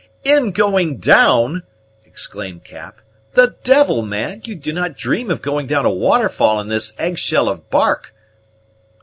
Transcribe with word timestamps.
"In 0.23 0.49
going 0.49 0.97
down!" 0.97 1.61
exclaimed 2.05 2.63
Cap. 2.63 3.01
"The 3.35 3.55
devil, 3.63 4.01
man! 4.01 4.41
you 4.45 4.55
do 4.55 4.73
not 4.73 4.97
dream 4.97 5.29
of 5.29 5.43
going 5.43 5.67
down 5.67 5.85
a 5.85 5.91
waterfall 5.91 6.59
in 6.59 6.69
this 6.69 6.93
egg 6.97 7.19
shell 7.19 7.47
of 7.47 7.69
bark!" 7.69 8.11